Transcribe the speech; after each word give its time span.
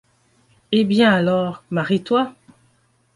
Eh 0.71 0.83
bien, 0.83 1.11
alors, 1.13 1.63
marie-toi. 1.69 2.33